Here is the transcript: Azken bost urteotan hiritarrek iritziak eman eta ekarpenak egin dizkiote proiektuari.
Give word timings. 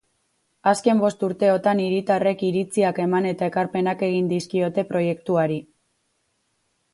Azken 0.69 1.01
bost 1.01 1.25
urteotan 1.27 1.81
hiritarrek 1.83 2.41
iritziak 2.47 3.01
eman 3.05 3.27
eta 3.33 3.51
ekarpenak 3.51 4.03
egin 4.09 4.33
dizkiote 4.33 4.87
proiektuari. 4.95 5.61